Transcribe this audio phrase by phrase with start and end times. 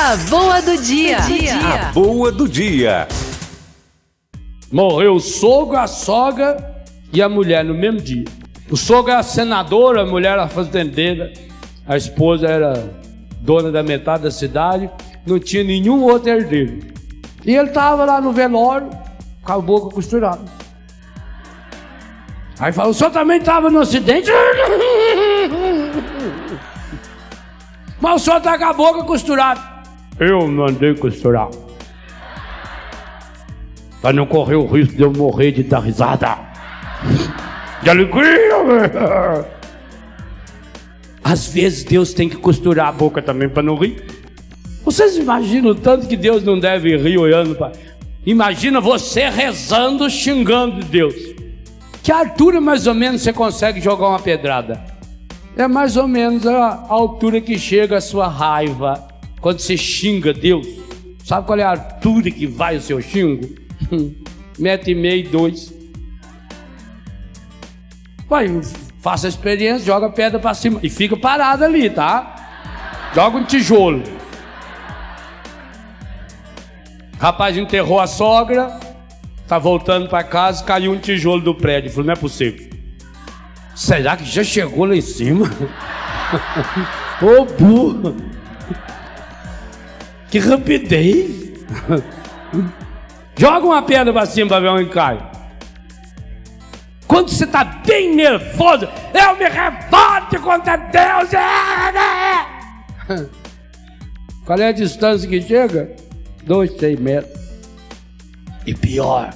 [0.00, 1.18] A boa do dia.
[1.18, 3.08] A boa do dia.
[4.70, 8.24] Morreu o sogro, a sogra e a mulher no mesmo dia.
[8.70, 11.32] O sogro era senador, a mulher era fazendeira,
[11.84, 12.94] a esposa era
[13.40, 14.88] dona da metade da cidade,
[15.26, 16.78] não tinha nenhum outro herdeiro.
[17.44, 18.90] E ele estava lá no velório,
[19.42, 20.44] com a boca costurada.
[22.60, 24.30] Aí falou: o senhor também estava no acidente?
[28.00, 29.77] Mas o senhor está com a boca costurada.
[30.20, 31.48] Eu mandei costurar.
[34.02, 36.38] Para não correr o risco de eu morrer de dar risada.
[37.82, 39.46] De alegria.
[41.22, 44.04] Às vezes Deus tem que costurar a boca também para não rir.
[44.84, 47.72] Vocês imaginam o tanto que Deus não deve rir olhando para.
[48.24, 51.14] Imagina você rezando, xingando Deus.
[52.02, 54.82] Que altura mais ou menos você consegue jogar uma pedrada?
[55.56, 59.07] É mais ou menos a altura que chega a sua raiva
[59.40, 60.66] quando você xinga Deus.
[61.24, 63.48] Sabe qual é a altura que vai o seu xingo?
[64.58, 65.72] Metro e meio, dois.
[68.28, 68.48] Vai,
[69.00, 73.10] faça a experiência, joga pedra para cima e fica parado ali, tá?
[73.14, 74.02] Joga um tijolo.
[77.18, 78.78] Rapaz enterrou a sogra,
[79.46, 81.90] tá voltando para casa, caiu um tijolo do prédio.
[81.90, 82.68] Falou, não é possível.
[83.74, 85.46] Será que já chegou lá em cima?
[87.22, 88.14] Ô burro!
[90.30, 91.52] Que rapidez!
[93.36, 95.18] Joga uma pedra para cima para ver onde cai.
[97.06, 101.30] Quando você está bem nervoso, eu me revolto contra Deus.
[104.44, 105.94] Qual é a distância que chega?
[106.44, 107.38] Dois, três metros.
[108.66, 109.32] E pior,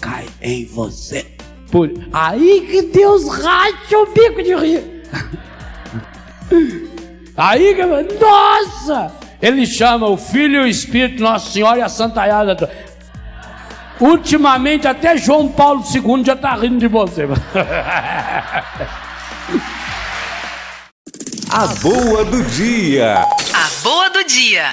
[0.00, 1.26] cai em você.
[1.70, 1.90] Por...
[2.12, 5.02] Aí que Deus racha o bico de rir.
[7.36, 7.84] Aí que.
[7.84, 9.12] Nossa!
[9.40, 12.70] Ele chama o Filho e o Espírito, Nossa Senhora e a Santa Yada.
[13.98, 17.26] Ultimamente, até João Paulo II já está rindo de você.
[21.52, 23.22] A boa do dia.
[23.52, 24.72] A boa do dia.